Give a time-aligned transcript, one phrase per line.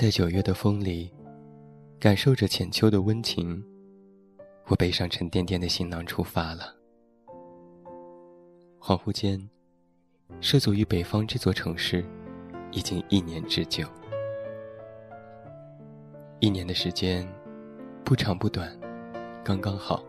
[0.00, 1.12] 在九月的风里，
[1.98, 3.62] 感受着浅秋的温情，
[4.68, 6.74] 我背上沉甸甸的行囊出发了。
[8.80, 9.38] 恍惚间，
[10.40, 12.02] 涉足于北方这座城市，
[12.72, 13.86] 已经一年之久。
[16.38, 17.28] 一年的时间，
[18.02, 18.74] 不长不短，
[19.44, 20.02] 刚刚好，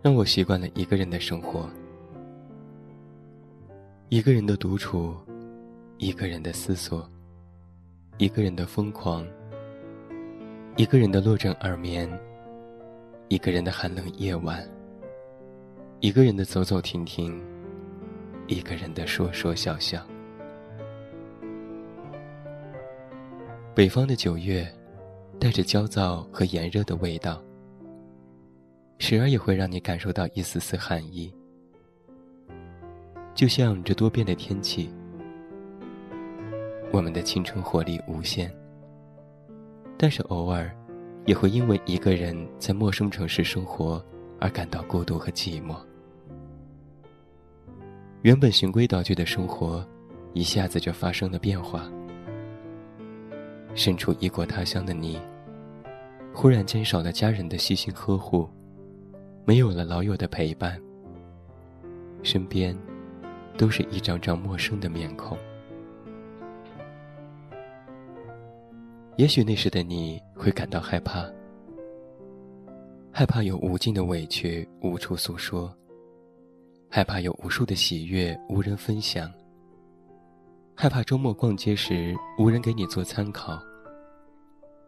[0.00, 1.68] 让我习惯了一个人的生活，
[4.08, 5.16] 一个人的独处，
[5.98, 7.10] 一个人的思索，
[8.18, 9.26] 一个人的疯狂，
[10.76, 12.10] 一个人的落枕耳眠，
[13.28, 14.66] 一个人的寒冷夜晚，
[16.00, 17.38] 一个人的走走停停，
[18.46, 20.02] 一个人的说说笑笑。
[23.74, 24.66] 北方的九月，
[25.38, 27.42] 带着焦躁和炎热的味道，
[28.96, 31.30] 时而也会让你感受到一丝丝寒意。
[33.34, 34.90] 就像这多变的天气，
[36.96, 38.50] 我们的青春活力无限，
[39.98, 40.74] 但是偶尔，
[41.26, 44.02] 也会因为一个人在陌生城市生活
[44.40, 45.76] 而感到孤独和寂寞。
[48.22, 49.86] 原本循规蹈矩的生活，
[50.32, 51.86] 一下子就发生了变化。
[53.74, 55.20] 身处异国他乡的你，
[56.32, 58.48] 忽然间少了家人的细心呵护，
[59.44, 60.80] 没有了老友的陪伴，
[62.22, 62.74] 身边
[63.58, 65.36] 都是一张张陌生的面孔。
[69.16, 71.26] 也许那时的你会感到害怕，
[73.10, 75.74] 害怕有无尽的委屈无处诉说，
[76.90, 79.32] 害怕有无数的喜悦无人分享。
[80.74, 83.58] 害怕周末逛街时无人给你做参考，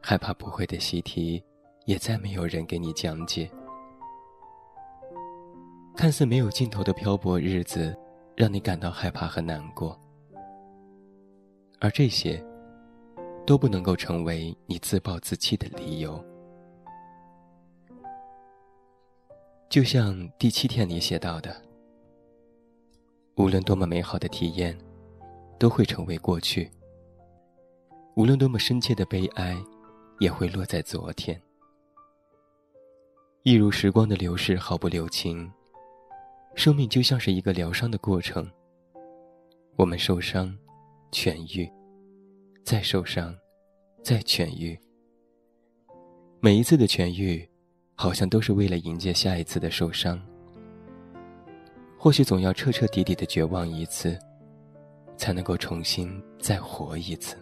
[0.02, 1.42] 害怕不会的习题
[1.86, 3.50] 也再没有人给你讲解。
[5.96, 7.96] 看似没有尽头的漂泊日子，
[8.36, 9.98] 让你感到害怕和难过，
[11.80, 12.44] 而这些
[13.48, 16.22] 都不能够成为你自暴自弃的理由。
[19.70, 21.56] 就像第七天里写到的，
[23.36, 24.78] 无论多么美好的体验。
[25.58, 26.70] 都会成为过去。
[28.14, 29.60] 无论多么深切的悲哀，
[30.20, 31.36] 也会落在昨天。
[33.42, 35.50] 一如时光的流逝毫不留情，
[36.54, 38.48] 生命就像是一个疗伤的过程。
[39.74, 40.56] 我们受伤，
[41.10, 41.68] 痊愈，
[42.68, 43.34] 再受伤，
[44.02, 44.78] 再痊愈。
[46.38, 47.48] 每一次的痊愈，
[47.94, 50.20] 好像都是为了迎接下一次的受伤。
[51.96, 54.18] 或许总要彻彻底底的绝望一次。
[55.16, 57.36] 才能够重新再活一次。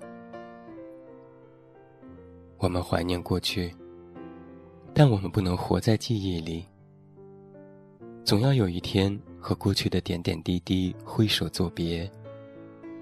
[2.57, 3.75] 我们怀念过去，
[4.95, 6.65] 但我们不能活在记忆里。
[8.25, 12.11] 总要有一天和过去的点点滴滴挥手作别，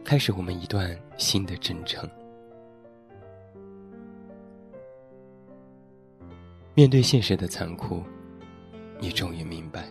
[0.04, 2.08] 开始我们一段新的征程。
[6.74, 8.02] 面对现实的残酷，
[9.00, 9.88] 你终于明白，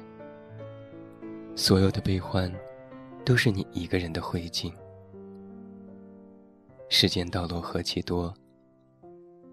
[1.56, 2.54] 所有的悲欢。
[3.26, 4.70] 都是你一个人的灰烬。
[6.90, 8.34] 世间道路何其多，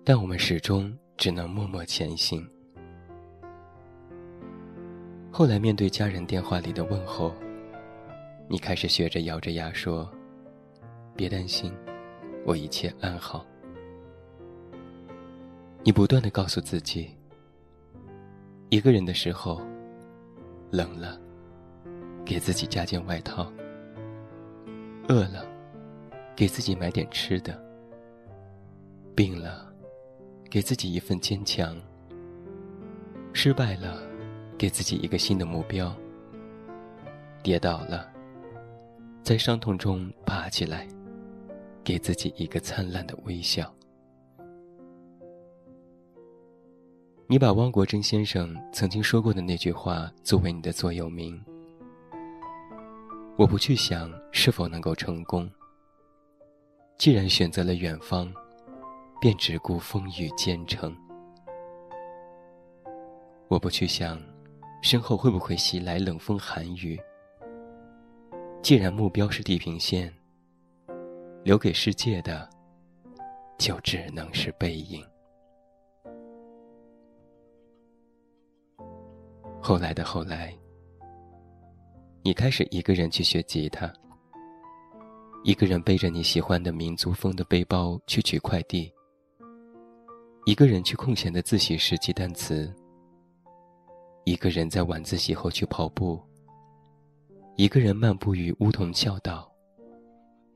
[0.03, 2.45] 但我们始终只能默默前行。
[5.31, 7.33] 后来面对家人电话里的问候，
[8.49, 10.13] 你开始学着咬着牙说
[11.21, 11.71] ：“别担心，
[12.47, 13.45] 我一切安好。”
[15.85, 17.15] 你不断的告诉自己：
[18.71, 19.61] 一个人的时候，
[20.71, 21.21] 冷了，
[22.25, 23.53] 给自己加件外套。
[25.09, 25.45] 饿了，
[26.35, 27.53] 给自己买点吃的；
[29.15, 29.71] 病了，
[30.49, 31.77] 给自己一份坚强；
[33.35, 34.01] 失败了，
[34.57, 35.93] 给自己一个新的目标；
[37.43, 38.11] 跌倒了，
[39.23, 40.89] 在伤痛中爬起来，
[41.83, 43.73] 给自己一个灿烂的微笑。
[47.27, 51.41] 你把汪国真先生曾经说过的那句话作为你的座右铭。
[53.37, 55.51] 我不去想是否能够成功。
[56.99, 58.31] 既然选择了远方，
[59.21, 60.95] 便只顾风雨兼程。
[63.49, 64.21] 我不去想
[64.83, 67.01] 身后会不会袭来冷风寒雨。
[68.61, 70.13] 既然目标是地平线，
[71.43, 72.49] 留给世界的
[73.59, 75.05] 就只能是背影。
[79.61, 80.57] 后来的后来。
[82.23, 83.91] 你开始一个人去学吉他，
[85.43, 88.93] 一个人背着你喜欢的民族风的背包去取快递，
[90.45, 92.71] 一个人去空闲的自习室记单词，
[94.25, 96.23] 一个人在晚自习后去跑步，
[97.57, 99.50] 一个人漫步于梧桐校道，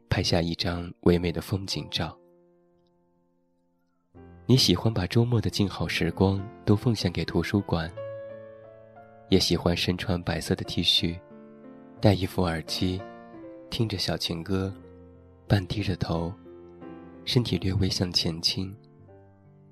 [0.09, 2.17] 拍下一张唯美的风景照。
[4.47, 7.91] 你喜欢把周末的静好时光都奉献给图书馆，
[9.31, 11.19] 也喜欢身穿白色的 T 恤，
[12.01, 13.01] 戴一副耳机，
[13.71, 14.73] 听着小情歌，
[15.49, 16.33] 半低着头，
[17.25, 18.77] 身体略微向前倾，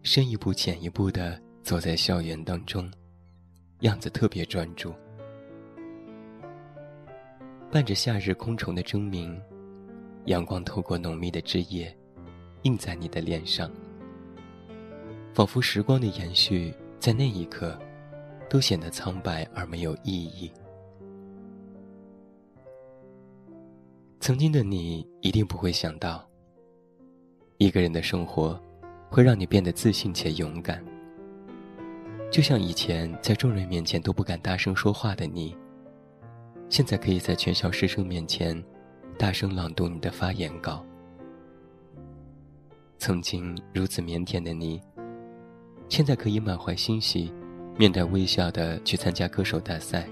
[0.02, 2.90] 深一步浅一步的走在校园当中，
[3.80, 4.94] 样子特别专注。
[7.70, 9.38] 伴着夏日空虫的争鸣，
[10.26, 11.94] 阳光透过浓密的枝叶，
[12.62, 13.70] 映在你的脸上。
[15.34, 17.78] 仿佛时光的延续，在那一刻，
[18.48, 20.50] 都显得苍白而没有意义。
[24.20, 26.24] 曾经的你一定不会想到，
[27.58, 28.60] 一个人的生活，
[29.10, 30.84] 会让你变得自信且勇敢。
[32.30, 35.56] 就像以前在众人面前都不敢大声说话的你，
[36.68, 38.62] 现在可以在全校师生面前，
[39.18, 40.84] 大声朗读你的发言稿。
[42.98, 44.80] 曾经如此腼腆的你。
[45.88, 47.32] 现在可以满怀欣喜，
[47.76, 50.08] 面带微笑的去参加歌手大赛。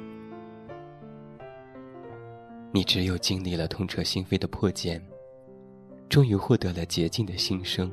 [2.72, 5.02] 你只有经历了痛彻心扉的破茧，
[6.08, 7.90] 终于获得了洁净的心声。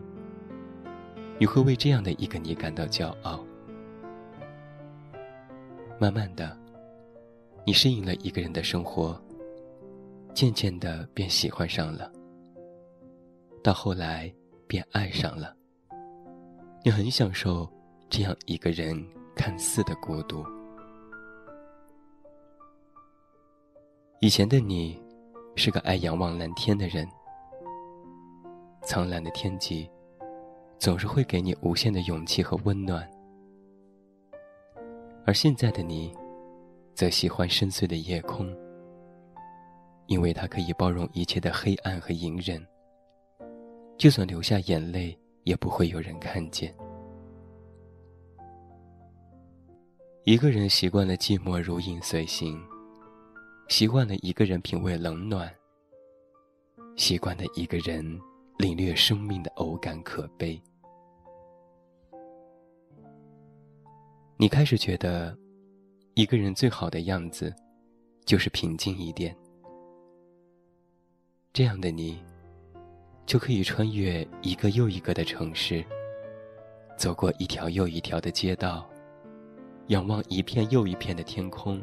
[1.40, 3.44] 你会为这样的一个你感到骄傲。
[6.00, 6.56] 慢慢的，
[7.66, 9.20] 你适应了一个人的生活，
[10.38, 12.12] 渐渐的便喜欢上了，
[13.64, 14.32] 到后来
[14.68, 15.58] 便爱上了。
[16.86, 17.68] 你很享受。
[18.08, 19.04] 这样一个人
[19.36, 20.46] 看似的孤独。
[24.22, 25.02] 以前的你，
[25.56, 27.06] 是个爱仰望蓝天的人。
[28.84, 29.90] 苍蓝的天际，
[30.78, 33.10] 总是会给你无限的勇气和温暖。
[35.26, 36.16] 而现在的你，
[36.94, 38.56] 则喜欢深邃的夜空，
[40.08, 42.66] 因为它可以包容一切的黑暗和隐忍。
[43.98, 46.74] 就算流下眼泪，也不会有人看见。
[50.24, 52.62] 一个人习惯了寂寞如影随形，
[53.70, 55.50] 习惯了一个人品味冷暖，
[56.96, 58.04] 习惯了一个人
[58.58, 60.62] 领略生命的偶感可悲。
[64.38, 65.36] 你开始觉得，
[66.14, 67.52] 一个人最好的样子，
[68.26, 69.36] 就是平静一点。
[71.58, 72.20] 这样的你，
[73.26, 75.84] 就可以穿越一个又一个的城市，
[76.96, 78.88] 走过一条又一条的街道。
[79.88, 81.82] 仰望一片又一片的天空，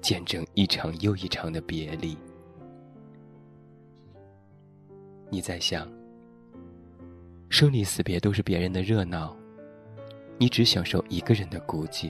[0.00, 2.16] 见证一场又一场的别离。
[5.30, 5.90] 你在想，
[7.48, 9.36] 生离死别都是别人的热闹，
[10.38, 12.08] 你只享受一个人的孤寂。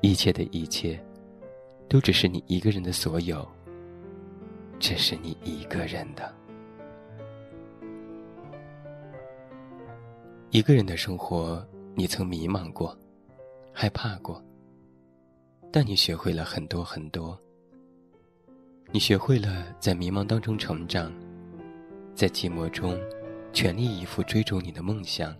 [0.00, 0.98] 一切的一切，
[1.86, 3.46] 都只是你一个人的所有，
[4.78, 6.34] 这是你一个人的。
[10.50, 11.66] 一个人的生活。
[11.96, 12.98] 你曾迷茫过，
[13.72, 14.42] 害怕过，
[15.70, 17.40] 但你学会了很多很多。
[18.90, 21.12] 你学会了在迷茫当中成长，
[22.12, 22.98] 在寂寞中
[23.52, 25.32] 全力以赴追逐你的梦想。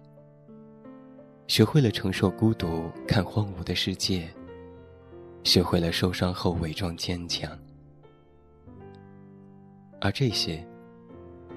[1.48, 4.32] 学会了承受孤独，看荒芜的世界。
[5.42, 7.50] 学会了受伤后伪装坚强，
[10.04, 10.62] 而这些，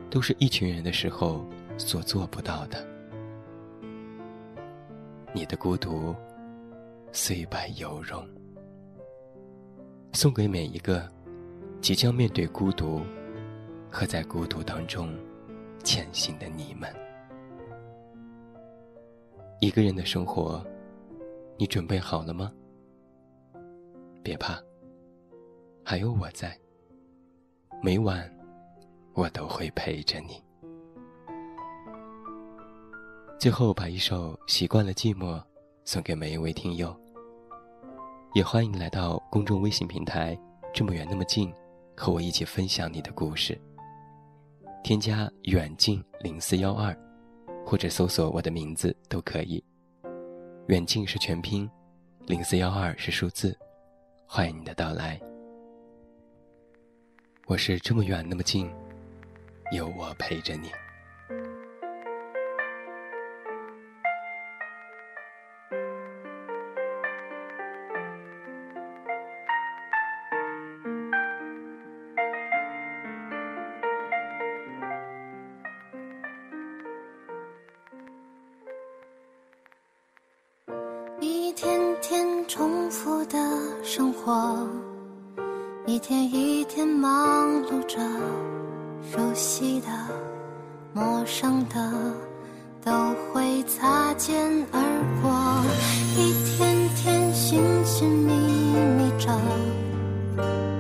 [0.10, 1.46] 都是一群人的时候
[1.78, 2.88] 所做不到的。
[5.34, 6.16] 你的孤独，
[7.12, 8.26] 虽败犹荣。
[10.14, 11.12] 送给每一个
[11.82, 13.02] 即将面对孤独
[13.92, 15.14] 和在孤独当中
[15.84, 16.90] 前行的你们。
[19.60, 20.66] 一个人的生活，
[21.58, 22.50] 你准备好了吗？
[24.24, 24.58] 别怕，
[25.84, 26.58] 还有我在。
[27.84, 28.28] 每晚，
[29.18, 30.40] 我都会陪着你。
[33.40, 35.40] 最后，把一首《习惯了寂寞》
[35.84, 36.96] 送给每一位听友。
[38.36, 40.38] 也欢迎来到公众微信平台
[40.72, 41.52] “这么远那么近”，
[41.98, 43.60] 和我一起分享你的故事。
[44.84, 46.96] 添加“远近零四幺二”，
[47.66, 49.64] 或者搜索我的名字都可以。
[50.68, 51.68] 远近是全拼，
[52.28, 53.58] 零四幺二是数字。
[54.28, 55.20] 欢迎你的到来。
[57.48, 58.70] 我是这么远那么近，
[59.72, 60.72] 有我陪着你。
[81.20, 83.38] 一天天重复的
[83.84, 84.70] 生活，
[85.86, 88.00] 一天一天忙碌着。
[89.10, 89.88] 熟悉的
[90.94, 91.92] 陌生的
[92.84, 92.92] 都
[93.32, 94.36] 会擦肩
[94.72, 94.82] 而
[95.22, 95.32] 过。
[96.18, 98.34] 一天天寻寻觅
[98.98, 99.32] 觅着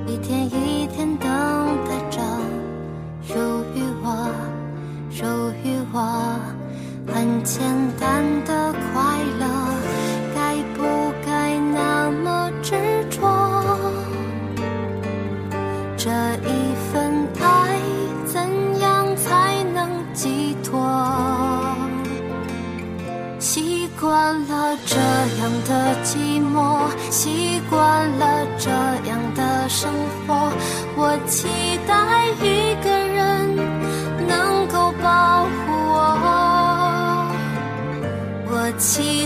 [0.07, 1.29] 一天一天等
[1.88, 2.19] 待着
[3.22, 3.34] 属
[3.74, 4.29] 于我
[5.10, 5.25] 属
[5.63, 6.39] 于我
[7.07, 7.63] 很牵
[38.77, 39.16] 起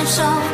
[0.00, 0.49] 感受。